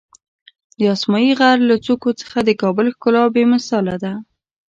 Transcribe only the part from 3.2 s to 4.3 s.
بېمثاله ده.